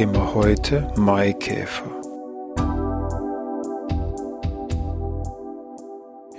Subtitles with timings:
[0.00, 1.84] Thema heute Maikäfer.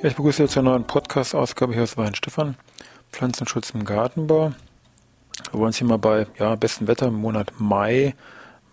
[0.01, 2.55] Ja, ich begrüße jetzt zur neuen Podcast-Ausgabe hier aus Weinstefan.
[3.11, 4.53] Pflanzenschutz im Gartenbau.
[5.51, 8.15] Wir wollen uns hier mal bei ja, bestem Wetter im Monat Mai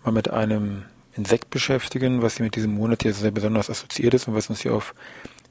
[0.03, 4.27] mal mit einem Insekt beschäftigen, was hier mit diesem Monat hier sehr besonders assoziiert ist
[4.27, 4.95] und was uns hier auf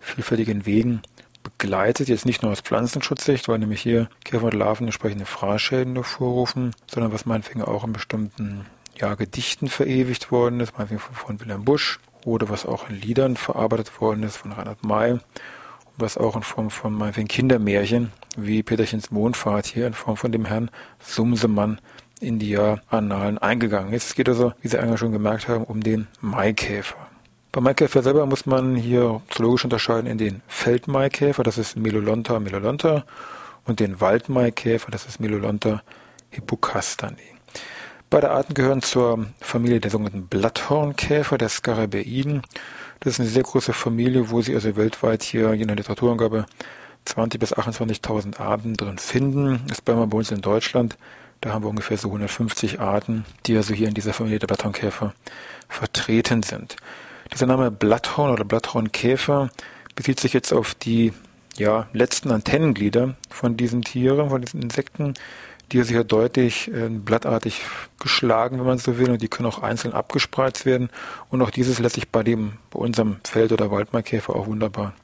[0.01, 1.01] vielfältigen Wegen
[1.45, 2.09] begleitet.
[2.09, 7.13] Jetzt nicht nur aus Pflanzenschutzsicht, weil nämlich hier Käfer und Larven entsprechende Fraßschäden hervorrufen, sondern
[7.13, 8.67] was meinetwegen auch in bestimmten
[9.01, 14.01] ja, Gedichten verewigt worden ist, meinetwegen von, Wilhelm Busch oder was auch in Liedern verarbeitet
[14.01, 15.23] worden ist von Reinhard May und
[15.97, 20.45] was auch in Form von meinetwegen Kindermärchen wie Peterchens Mondfahrt hier in Form von dem
[20.45, 21.81] Herrn Sumsemann
[22.21, 24.09] in die Annalen eingegangen ist.
[24.09, 26.97] Es geht also, wie Sie eingangs schon gemerkt haben, um den Maikäfer.
[27.53, 33.05] Beim Maikäfer selber muss man hier zoologisch unterscheiden in den Feldmaikäfer, das ist Melolonta melolonta,
[33.65, 35.83] und den Waldmaikäfer, das ist Melolonta
[36.31, 37.38] hippocastani.
[38.11, 42.41] Beide Arten gehören zur Familie der sogenannten Blatthornkäfer, der Scarabeiden.
[43.01, 46.47] Das ist eine sehr große Familie, wo sie also weltweit hier je nach Literaturangabe
[47.07, 49.61] 20.000 bis 28.000 Arten drin finden.
[49.69, 50.97] Das ist bei uns in Deutschland.
[51.43, 55.13] Da haben wir ungefähr so 150 Arten, die also hier in dieser Familie der Blatthornkäfer
[55.69, 56.77] vertreten sind.
[57.33, 59.51] Dieser Name Blatthorn oder Blatthornkäfer
[59.95, 61.13] bezieht sich jetzt auf die
[61.59, 65.13] ja, letzten Antennenglieder von diesen Tieren, von diesen Insekten,
[65.73, 67.63] die sich ja deutlich äh, blattartig
[68.01, 70.89] geschlagen, wenn man so will, und die können auch einzeln abgespreizt werden.
[71.31, 74.95] Und auch dieses lässt sich bei dem, bei unserem Feld- oder Waldmaikäfer auch wunderbar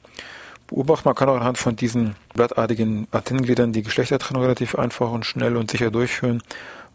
[0.67, 1.07] beobachten.
[1.07, 5.69] Man kann auch anhand von diesen blattartigen Antennengliedern die Geschlechtertrennung relativ einfach und schnell und
[5.69, 6.41] sicher durchführen,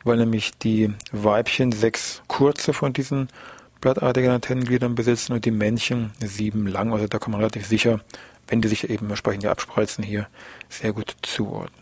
[0.04, 3.28] weil nämlich die Weibchen sechs kurze von diesen
[3.80, 6.92] blattartigen Antennengliedern besitzen und die Männchen sieben lang.
[6.92, 8.00] Also da kann man relativ sicher,
[8.48, 10.26] wenn die sich eben entsprechend abspreizen, hier
[10.68, 11.79] sehr gut zuordnen.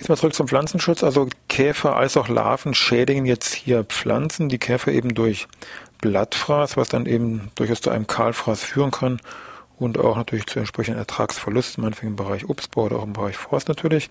[0.00, 1.04] Jetzt mal zurück zum Pflanzenschutz.
[1.04, 4.48] Also Käfer als auch Larven schädigen jetzt hier Pflanzen.
[4.48, 5.46] Die Käfer eben durch
[6.00, 9.20] Blattfraß, was dann eben durchaus zu einem Kahlfraß führen kann
[9.78, 13.68] und auch natürlich zu entsprechenden Ertragsverlusten, meinetwegen im Bereich Obstbau oder auch im Bereich Forst
[13.68, 14.08] natürlich.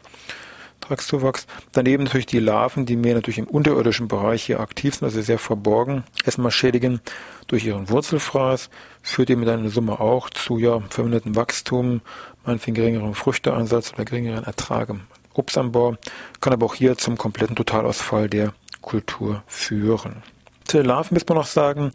[0.79, 1.47] Ertragszuwachs.
[1.71, 5.39] Daneben natürlich die Larven, die mehr natürlich im unterirdischen Bereich hier aktiv sind, also sehr
[5.39, 7.01] verborgen, erstmal schädigen
[7.47, 8.69] durch ihren Wurzelfraß,
[9.01, 12.01] führt eben dann in Summe auch zu ja, vermindertem Wachstum,
[12.45, 15.01] meinetwegen geringerem Früchteansatz oder geringeren Ertrag im
[15.39, 15.95] Obstanbau,
[16.41, 20.23] kann aber auch hier zum kompletten Totalausfall der Kultur führen.
[20.65, 21.91] Zu den Larven muss man noch sagen,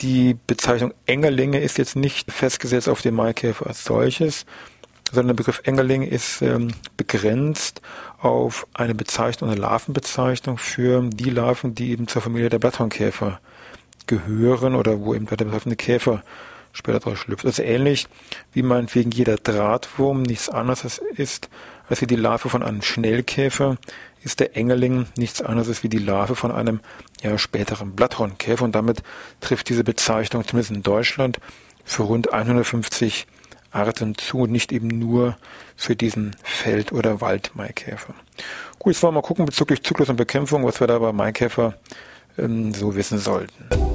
[0.00, 4.46] die Bezeichnung Engerlinge ist jetzt nicht festgesetzt auf den Maikäfer als solches,
[5.12, 7.82] sondern der Begriff Engerling ist ähm, begrenzt
[8.18, 13.40] auf eine Bezeichnung, eine Larvenbezeichnung für die Larven, die eben zur Familie der Blatthornkäfer
[14.06, 16.22] gehören oder wo eben der betreffende Käfer
[16.72, 17.44] später draus schlüpft.
[17.44, 18.06] Also ähnlich
[18.52, 21.48] wie meinetwegen jeder Drahtwurm nichts anderes ist
[21.90, 23.76] als wie die Larve von einem Schnellkäfer,
[24.22, 26.80] ist der Engerling nichts anderes wie die Larve von einem
[27.22, 29.02] ja, späteren Blatthornkäfer und damit
[29.40, 31.38] trifft diese Bezeichnung zumindest in Deutschland
[31.84, 33.26] für rund 150
[33.72, 35.36] Arten zu und nicht eben nur
[35.76, 38.14] für diesen Feld- oder Waldmaikäfer.
[38.78, 41.74] Gut, jetzt wollen wir mal gucken bezüglich Zyklus und Bekämpfung, was wir da bei Maikäfer
[42.38, 43.89] ähm, so wissen sollten.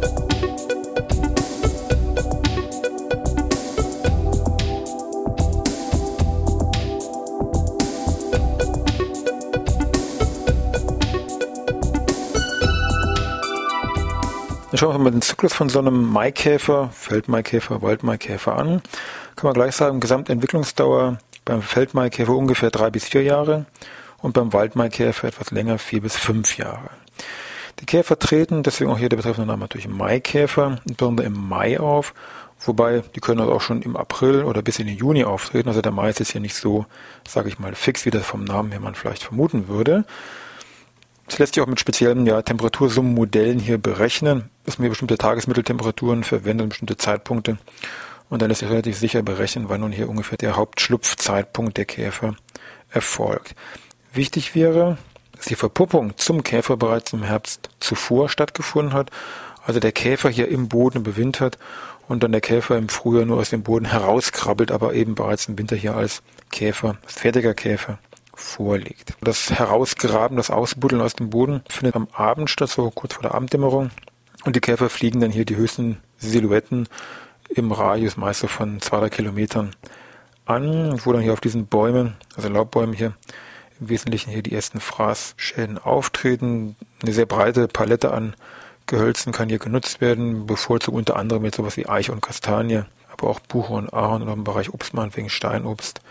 [14.75, 18.81] Dann schauen wir mal den Zyklus von so einem Maikäfer, Feldmaikäfer, Waldmaikäfer an.
[19.37, 23.67] Kann man gleich sagen, Gesamtentwicklungsdauer beim Feldmaikäfer ungefähr drei bis vier Jahre
[24.17, 26.89] und beim Waldmaikäfer etwas länger, vier bis fünf Jahre.
[27.79, 32.13] Die Käfer treten, deswegen auch hier der betreffende Name natürlich Maikäfer, insbesondere im Mai auf,
[32.59, 35.69] wobei die können also auch schon im April oder bis in den Juni auftreten.
[35.69, 36.85] Also der Mai ist jetzt hier nicht so,
[37.25, 40.03] sage ich mal, fix, wie das vom Namen her man vielleicht vermuten würde.
[41.27, 46.23] Das lässt sich auch mit speziellen ja, Temperatursummenmodellen hier berechnen, dass man hier bestimmte Tagesmitteltemperaturen
[46.23, 47.57] verwendet, bestimmte Zeitpunkte.
[48.29, 52.35] Und dann lässt sich relativ sicher berechnen, wann nun hier ungefähr der Hauptschlupfzeitpunkt der Käfer
[52.89, 53.55] erfolgt.
[54.13, 54.97] Wichtig wäre,
[55.35, 59.09] dass die Verpuppung zum Käfer bereits im Herbst zuvor stattgefunden hat.
[59.65, 61.57] Also der Käfer hier im Boden bewintert
[62.07, 65.57] und dann der Käfer im Frühjahr nur aus dem Boden herauskrabbelt, aber eben bereits im
[65.57, 67.97] Winter hier als Käfer, als fertiger Käfer
[68.35, 69.13] vorliegt.
[69.21, 73.33] Das Herausgraben, das Ausbuddeln aus dem Boden findet am Abend statt, so kurz vor der
[73.33, 73.91] Abenddämmerung
[74.43, 76.87] Und die Käfer fliegen dann hier die höchsten Silhouetten
[77.49, 79.75] im Radius meist so von zwei, drei Kilometern
[80.45, 83.13] an, wo dann hier auf diesen Bäumen, also Laubbäumen hier,
[83.79, 86.75] im Wesentlichen hier die ersten Fraßschäden auftreten.
[87.01, 88.35] Eine sehr breite Palette an
[88.87, 93.29] Gehölzen kann hier genutzt werden, bevorzugt unter anderem mit sowas wie Eiche und Kastanie, aber
[93.29, 96.01] auch Buche und Ahorn auch im Bereich Obstmann wegen Steinobst.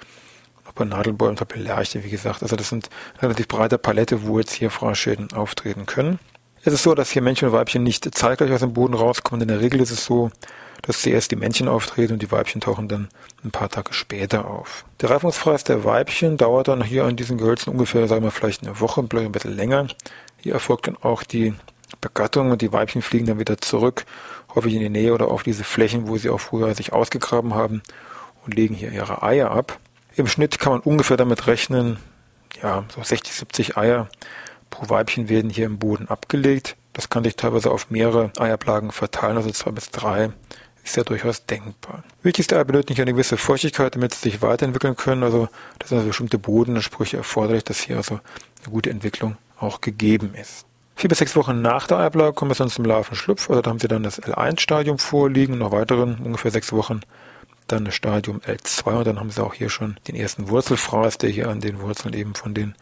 [0.77, 2.43] Zum Beispiel Lerche, wie gesagt.
[2.43, 2.91] Also das sind
[3.21, 6.19] relativ breite Palette, wo jetzt hier Fraßschäden auftreten können.
[6.65, 9.43] Es ist so, dass hier Männchen und Weibchen nicht zeitgleich aus dem Boden rauskommen.
[9.43, 10.31] In der Regel ist es so,
[10.83, 13.09] dass zuerst die Männchen auftreten und die Weibchen tauchen dann
[13.45, 14.85] ein paar Tage später auf.
[15.01, 18.81] Der Reifungsfreis der Weibchen dauert dann hier an diesen Gehölzen ungefähr, sagen wir vielleicht eine
[18.81, 19.89] Woche, vielleicht ein bisschen länger.
[20.39, 21.55] Hier erfolgt dann auch die
[22.01, 24.05] Begattung und die Weibchen fliegen dann wieder zurück,
[24.55, 27.83] häufig in die Nähe oder auf diese Flächen, wo sie auch früher sich ausgegraben haben
[28.45, 29.79] und legen hier ihre Eier ab.
[30.17, 31.99] Im Schnitt kann man ungefähr damit rechnen,
[32.63, 34.09] ja, so 60, 70 Eier
[34.71, 36.77] pro Weibchen werden hier im Boden abgelegt.
[36.93, 40.31] Das kann sich teilweise auf mehrere Eierplagen verteilen, also zwei bis drei
[40.85, 42.05] ist ja durchaus denkbar.
[42.23, 45.23] Wichtigste Eier benötigen eine gewisse Feuchtigkeit, damit sie sich weiterentwickeln können.
[45.23, 48.21] Also das sind also bestimmte Bodenansprüche erforderlich, dass hier also
[48.63, 50.67] eine gute Entwicklung auch gegeben ist.
[50.95, 53.49] Vier bis sechs Wochen nach der Eiablage kommen wir dann zum Larvenschlupf.
[53.51, 57.01] Also da haben sie dann das L1-Stadium vorliegen, noch weiteren ungefähr sechs Wochen
[57.75, 61.31] dann das Stadium L2 und dann haben sie auch hier schon den ersten Wurzelfraß, der
[61.31, 62.75] hier an den Wurzeln eben von den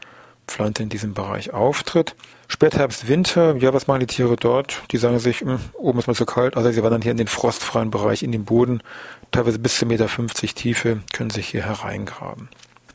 [0.46, 2.14] Pflanzen in diesem Bereich auftritt.
[2.48, 4.82] Spätherbst, Winter, ja, was machen die Tiere dort?
[4.90, 7.16] Die sagen sich, mh, hm, oben ist mal zu kalt, also sie wandern hier in
[7.16, 8.82] den frostfreien Bereich, in den Boden,
[9.30, 12.48] teilweise bis zu 1,50 Meter Tiefe, können sich hier hereingraben.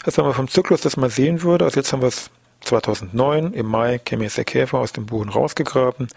[0.03, 2.29] Das wenn man vom Zyklus das mal sehen würde, also jetzt haben wir es
[2.61, 6.07] 2009, im Mai käme jetzt der Käfer aus dem Boden rausgegraben,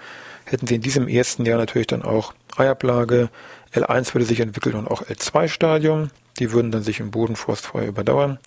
[0.44, 3.30] hätten sie in diesem ersten Jahr natürlich dann auch Eiablage,
[3.72, 7.36] L1 würde sich entwickeln und auch L2-Stadium, die würden dann sich im Boden
[7.74, 8.38] überdauern.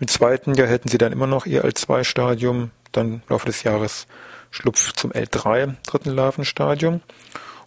[0.00, 4.06] Im zweiten Jahr hätten sie dann immer noch ihr L2-Stadium, dann im Laufe des Jahres
[4.50, 7.00] Schlupf zum L3, dritten Larvenstadium.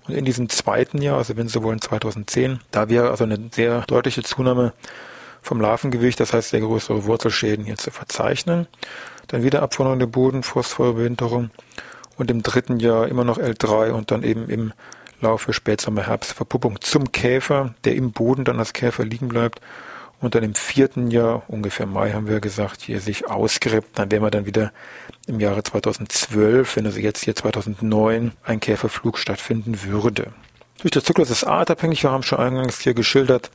[0.07, 3.81] Und in diesem zweiten Jahr, also wenn Sie wollen 2010, da wäre also eine sehr
[3.81, 4.73] deutliche Zunahme
[5.41, 8.67] vom Larvengewicht, das heißt sehr größere Wurzelschäden hier zu verzeichnen.
[9.27, 11.51] Dann wieder Abwanderung der Boden, Phosphorüberwinterung
[12.17, 14.73] und im dritten Jahr immer noch L3 und dann eben im
[15.21, 19.61] Laufe Spätsommer, Herbst Verpuppung zum Käfer, der im Boden dann als Käfer liegen bleibt
[20.19, 24.23] und dann im vierten Jahr, ungefähr Mai haben wir gesagt, hier sich ausgräbt, dann wären
[24.23, 24.71] wir dann wieder
[25.27, 30.33] im Jahre 2012, wenn also jetzt hier 2009 ein Käferflug stattfinden würde.
[30.79, 33.51] Durch der Zyklus ist artabhängig, wir haben schon eingangs hier geschildert,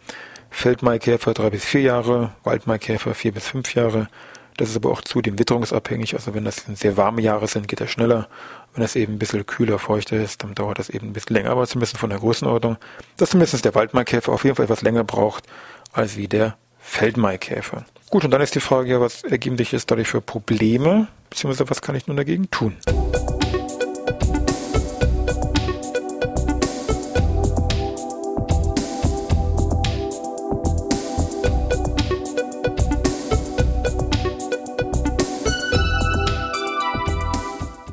[0.51, 4.09] Feldmaikäfer drei bis vier Jahre, Waldmaikäfer vier bis fünf Jahre.
[4.57, 7.89] Das ist aber auch zudem witterungsabhängig, also wenn das sehr warme Jahre sind, geht er
[7.89, 8.29] schneller.
[8.75, 11.51] Wenn es eben ein bisschen kühler, feuchter ist, dann dauert das eben ein bisschen länger,
[11.51, 12.79] aber zumindest von der Größenordnung,
[13.19, 15.45] dass zumindest der Waldmaikäfer auf jeden Fall etwas länger braucht
[15.93, 17.85] als wie der Feldmaikäfer.
[18.11, 21.69] Gut, und dann ist die Frage ja, was ergeben sich jetzt dadurch für Probleme, beziehungsweise
[21.71, 22.77] was kann ich nun dagegen tun?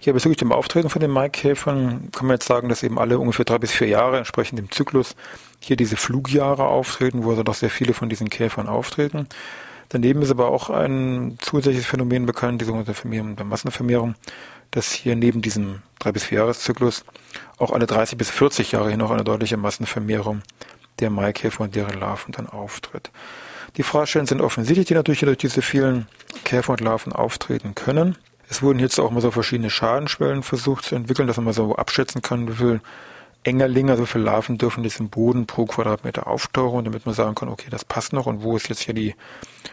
[0.10, 3.46] Ja, bezüglich dem Auftreten von den Maikäfern kann man jetzt sagen, dass eben alle ungefähr
[3.46, 5.16] drei bis vier Jahre entsprechend dem Zyklus
[5.60, 9.28] hier diese Flugjahre auftreten, wo also doch sehr viele von diesen Käfern auftreten.
[9.90, 14.16] Daneben ist aber auch ein zusätzliches Phänomen bekannt, die sogenannte Vermehrung der Massenvermehrung,
[14.72, 17.06] dass hier neben diesem drei bis vier Jahreszyklus
[17.60, 20.42] auch alle 30 bis 40 Jahre hin noch eine deutliche Massenvermehrung
[21.02, 23.12] der Maikäfer und deren Larven dann auftritt.
[23.78, 26.08] Die Fraßstellen sind offensichtlich, die natürlich durch diese vielen
[26.46, 28.18] Käfer und Larven auftreten können.
[28.50, 31.76] Es wurden jetzt auch mal so verschiedene Schadenschwellen versucht zu entwickeln, dass man mal so
[31.76, 32.82] abschätzen kann, wie viel
[33.44, 37.68] Engerlinge, also viele Larven dürfen diesem Boden pro Quadratmeter auftauchen, damit man sagen kann, okay,
[37.70, 39.16] das passt noch und wo ist jetzt hier die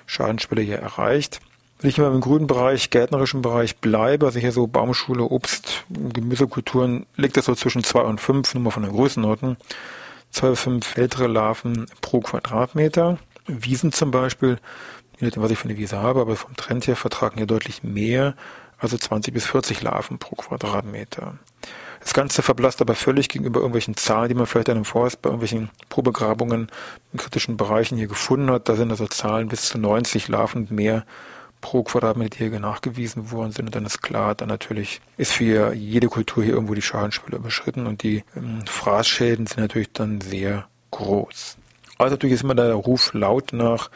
[0.05, 1.41] Schadenschwelle hier erreicht.
[1.81, 7.07] Wenn ich mal im grünen Bereich, gärtnerischen Bereich bleibe, also hier so Baumschule, Obst, Gemüsekulturen,
[7.17, 9.57] liegt das so zwischen zwei und fünf, nur mal von der Größenordnung.
[10.31, 13.19] Zwei bis fünf ältere Larven pro Quadratmeter.
[13.47, 14.59] Wiesen zum Beispiel,
[15.19, 17.83] je nachdem, was ich für eine Wiese habe, aber vom Trend her vertragen hier deutlich
[17.83, 18.35] mehr
[18.79, 21.39] also 20 bis 40 Larven pro Quadratmeter.
[22.01, 25.29] Das Ganze verblasst aber völlig gegenüber irgendwelchen Zahlen, die man vielleicht an einem Forst bei
[25.29, 26.69] irgendwelchen Probegrabungen
[27.13, 28.69] in kritischen Bereichen hier gefunden hat.
[28.69, 31.05] Da sind also Zahlen bis zu 90 Larven mehr
[31.61, 33.67] pro Quadratmeter, die hier nachgewiesen worden sind.
[33.67, 37.87] Und dann ist klar, dann natürlich ist für jede Kultur hier irgendwo die Schadenschwelle überschritten
[37.87, 41.57] und die ähm, Fraßschäden sind natürlich dann sehr groß.
[41.99, 43.91] Also natürlich ist immer der Ruf laut nach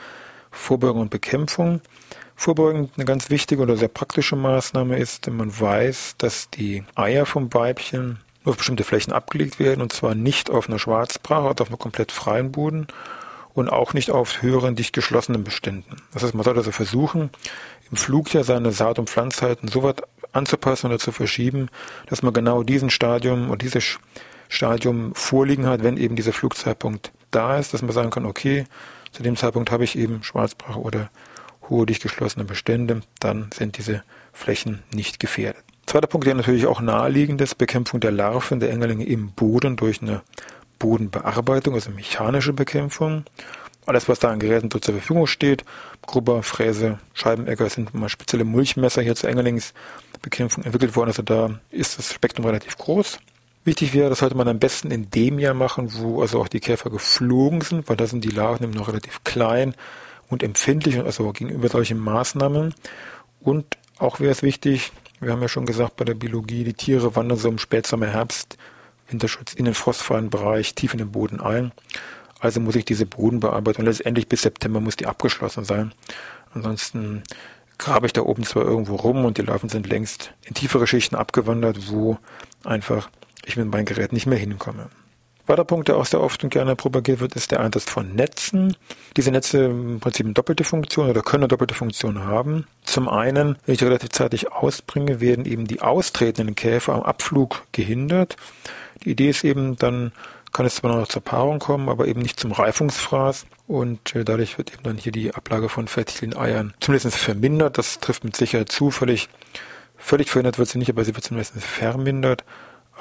[0.50, 1.80] Vorbeugung und Bekämpfung.
[2.40, 7.26] Vorbeugend eine ganz wichtige oder sehr praktische Maßnahme ist, wenn man weiß, dass die Eier
[7.26, 11.61] vom Weibchen nur auf bestimmte Flächen abgelegt werden und zwar nicht auf einer Schwarzbrache oder
[11.61, 12.87] auf einem komplett freien Boden
[13.52, 15.97] und auch nicht auf höheren, dicht geschlossenen Beständen.
[16.14, 17.28] Das heißt, man sollte also versuchen,
[17.90, 20.00] im Flugjahr seine Saat- und Pflanzzeiten so weit
[20.32, 21.68] anzupassen oder zu verschieben,
[22.06, 23.80] dass man genau diesen Stadium und diese
[24.49, 28.64] Stadium vorliegen hat, wenn eben dieser Flugzeitpunkt da ist, dass man sagen kann, okay,
[29.12, 31.11] zu dem Zeitpunkt habe ich eben Schwarzbrache oder
[31.70, 35.62] hohe dicht geschlossene Bestände, dann sind diese Flächen nicht gefährdet.
[35.86, 40.02] Zweiter Punkt, der natürlich auch naheliegend ist, Bekämpfung der Larven der Engerlinge im Boden durch
[40.02, 40.22] eine
[40.78, 43.24] Bodenbearbeitung, also mechanische Bekämpfung.
[43.86, 45.64] Alles, was da an Geräten zur Verfügung steht,
[46.06, 51.08] Grubber, Fräse, Scheibenegger, sind mal spezielle Mulchmesser hier zur Engerlingsbekämpfung entwickelt worden.
[51.08, 53.18] Also da ist das Spektrum relativ groß.
[53.64, 56.60] Wichtig wäre, das sollte man am besten in dem Jahr machen, wo also auch die
[56.60, 59.74] Käfer geflogen sind, weil da sind die Larven eben noch relativ klein
[60.30, 62.75] und empfindlich, also gegenüber solchen Maßnahmen.
[63.40, 67.14] Und auch wäre es wichtig, wir haben ja schon gesagt bei der Biologie, die Tiere
[67.14, 68.56] wandern so im Spätsommer, Herbst,
[69.08, 71.72] Winterschutz in den frostfreien Bereich, tief in den Boden ein.
[72.38, 75.92] Also muss ich diese Bodenbearbeitung letztendlich bis September muss die abgeschlossen sein.
[76.54, 77.22] Ansonsten
[77.76, 81.16] grabe ich da oben zwar irgendwo rum und die Larven sind längst in tiefere Schichten
[81.16, 82.18] abgewandert, wo
[82.64, 83.10] einfach
[83.44, 84.88] ich mit meinem Gerät nicht mehr hinkomme.
[85.50, 88.76] Weiterer Punkt, der auch sehr oft und gerne propagiert wird, ist der Einsatz von Netzen.
[89.16, 92.69] Diese Netze im Prinzip eine doppelte Funktion oder können eine doppelte Funktion haben.
[92.85, 98.37] Zum einen, wenn ich relativ zeitig ausbringe, werden eben die austretenden Käfer am Abflug gehindert.
[99.02, 100.12] Die Idee ist eben, dann
[100.52, 103.47] kann es zwar noch zur Paarung kommen, aber eben nicht zum Reifungsfraß.
[103.66, 107.76] Und äh, dadurch wird eben dann hier die Ablage von fertilen Eiern zumindest vermindert.
[107.76, 108.92] Das trifft mit Sicherheit zu.
[108.92, 109.28] Völlig
[109.99, 112.45] verhindert wird sie nicht, aber sie wird zumindest vermindert.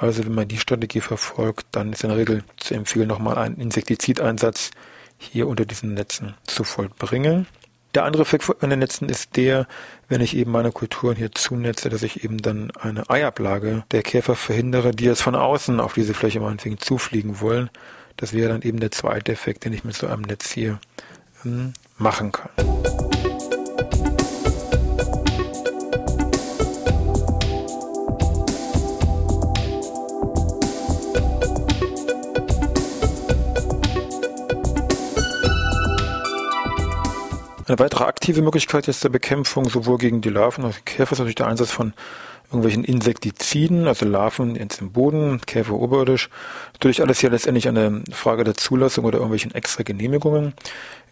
[0.00, 3.60] Also wenn man die Strategie verfolgt, dann ist in der Regel zu empfehlen, nochmal einen
[3.60, 4.70] Insektizideinsatz
[5.18, 7.46] hier unter diesen Netzen zu vollbringen.
[7.94, 9.66] Der andere Effekt von den Netzen ist der,
[10.08, 14.36] wenn ich eben meine Kulturen hier zunetze, dass ich eben dann eine Eiablage der Käfer
[14.36, 17.68] verhindere, die jetzt von außen auf diese Fläche meinetwegen zufliegen wollen.
[18.16, 20.78] Das wäre dann eben der zweite Effekt, den ich mit so einem Netz hier
[21.44, 22.50] ähm, machen kann.
[37.70, 41.12] Eine weitere aktive Möglichkeit ist der Bekämpfung sowohl gegen die Larven als auch die Käfer
[41.12, 41.92] ist natürlich der Einsatz von
[42.46, 46.30] irgendwelchen Insektiziden, also Larven jetzt im Boden, Käfer oberirdisch.
[46.72, 50.54] Natürlich alles hier letztendlich eine Frage der Zulassung oder irgendwelchen extra Genehmigungen.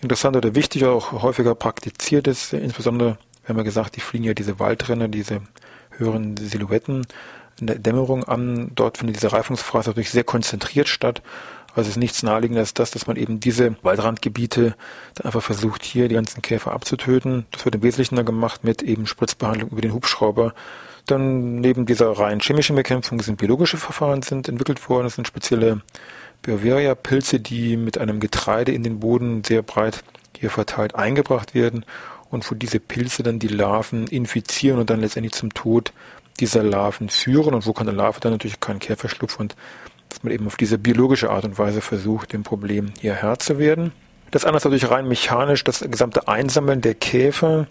[0.03, 4.35] Interessant oder wichtig, auch häufiger praktiziert ist, insbesondere, wir haben ja gesagt, die fliegen ja
[4.35, 5.43] diese Waldränder, diese
[5.91, 7.07] höheren Silhouetten
[7.61, 8.73] in der Dämmerung an.
[8.75, 11.23] Dort findet diese Reifungsphase natürlich sehr konzentriert statt.
[11.79, 14.75] Also es ist nichts naheliegender als das, dass man eben diese Waldrandgebiete
[15.15, 17.47] dann einfach versucht, hier die ganzen Käfer abzutöten.
[17.53, 20.55] Das wird im Wesentlichen dann gemacht mit eben Spritzbehandlung über den Hubschrauber.
[21.07, 25.05] Dann neben dieser rein chemischen Bekämpfung sind biologische Verfahren sind entwickelt worden.
[25.05, 25.83] Das sind spezielle
[26.43, 30.03] Bioveria-Pilze, die mit einem Getreide in den Boden sehr breit
[30.37, 31.85] hier verteilt eingebracht werden
[32.31, 35.93] und wo diese Pilze dann die Larven infizieren und dann letztendlich zum Tod
[36.41, 39.57] dieser Larven führen und wo kann eine Larve dann natürlich keinen Käferschlupf und
[40.09, 43.59] dass man eben auf diese biologische Art und Weise versucht, dem Problem hier Herr zu
[43.59, 43.93] werden.
[44.31, 47.67] Das andere ist natürlich rein mechanisch, das gesamte Einsammeln der Käfer.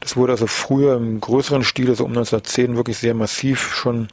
[0.00, 4.08] Das wurde also früher im größeren Stil, also um 1910, wirklich sehr massiv schon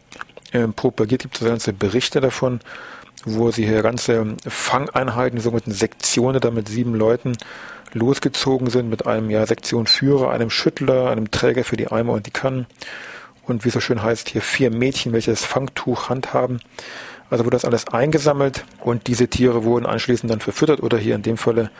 [0.51, 1.22] äh, propagiert.
[1.22, 2.60] Gibt es ganze Berichte davon,
[3.24, 7.38] wo sie hier ganze Fangeinheiten, sogenannten Sektionen, da mit sieben Leuten
[7.94, 12.32] losgezogen sind, mit einem ja, Sektionführer, einem Schüttler, einem Träger für die Eimer und die
[12.32, 12.67] Kannen
[13.48, 16.60] und wie so schön heißt, hier vier Mädchen, welche das Fangtuch handhaben.
[17.29, 21.24] Also wurde das alles eingesammelt und diese Tiere wurden anschließend dann verfüttert oder hier in
[21.24, 21.72] dem Falle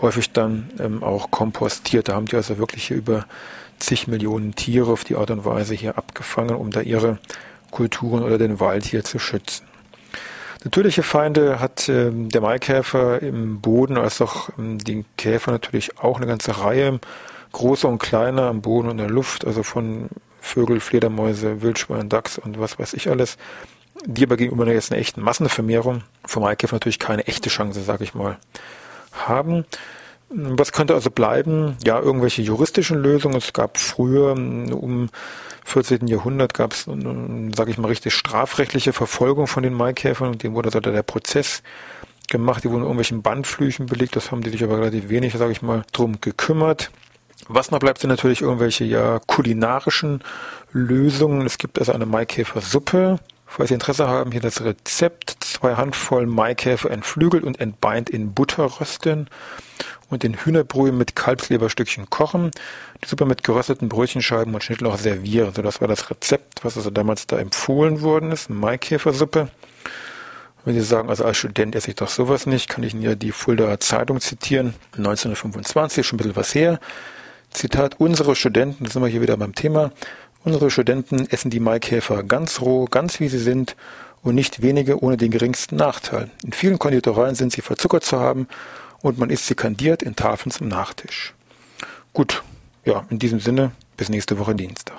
[0.00, 2.08] häufig dann ähm, auch kompostiert.
[2.08, 3.26] Da haben die also wirklich hier über
[3.78, 7.18] zig Millionen Tiere auf die Art und Weise hier abgefangen, um da ihre
[7.70, 9.66] Kulturen oder den Wald hier zu schützen.
[10.62, 16.18] Natürliche Feinde hat ähm, der Maikäfer im Boden als auch ähm, die Käfer natürlich auch
[16.18, 17.00] eine ganze Reihe,
[17.52, 20.10] große und kleine am Boden und in der Luft, also von
[20.42, 23.38] Vögel, Fledermäuse, Wildschwein, Dachs und was weiß ich alles
[24.06, 28.14] die aber gegenüber jetzt einer echten Massenvermehrung vom Maikäfer natürlich keine echte Chance, sage ich
[28.14, 28.38] mal,
[29.12, 29.64] haben.
[30.28, 31.76] Was könnte also bleiben?
[31.84, 33.36] Ja, irgendwelche juristischen Lösungen.
[33.36, 35.08] Es gab früher um
[35.64, 36.06] 14.
[36.06, 40.68] Jahrhundert gab es, sage ich mal, richtig strafrechtliche Verfolgung von den Maikäfern und dem wurde
[40.68, 41.62] also der Prozess
[42.28, 42.62] gemacht.
[42.64, 44.14] Die wurden irgendwelchen Bandflüchen belegt.
[44.16, 46.90] Das haben die sich aber relativ wenig, sage ich mal, drum gekümmert.
[47.48, 50.22] Was noch bleibt, sind natürlich irgendwelche ja kulinarischen
[50.72, 51.44] Lösungen.
[51.44, 53.18] Es gibt also eine Maikäfersuppe,
[53.52, 55.38] Falls Sie Interesse haben, hier das Rezept.
[55.40, 59.28] Zwei Handvoll Maikäfer entflügelt und entbeint in Butter rösten
[60.08, 62.52] und in Hühnerbrühe mit Kalbsleberstückchen kochen.
[63.02, 65.52] Die Suppe mit gerösteten Brötchenscheiben und Schnittlauch servieren.
[65.52, 68.50] So, das war das Rezept, was also damals da empfohlen worden ist.
[68.50, 69.48] Maikäfersuppe.
[70.64, 73.16] Wenn Sie sagen, also als Student esse ich doch sowas nicht, kann ich Ihnen ja
[73.16, 74.74] die Fuldaer Zeitung zitieren.
[74.96, 76.78] 1925, schon ein bisschen was her.
[77.50, 79.90] Zitat, unsere Studenten, da sind wir hier wieder beim Thema,
[80.42, 83.76] Unsere Studenten essen die Maikäfer ganz roh, ganz wie sie sind
[84.22, 86.30] und nicht wenige ohne den geringsten Nachteil.
[86.42, 88.48] In vielen Konditoreien sind sie verzuckert zu haben
[89.02, 91.34] und man isst sie kandiert in Tafeln zum Nachtisch.
[92.14, 92.42] Gut,
[92.86, 94.96] ja, in diesem Sinne, bis nächste Woche Dienstag.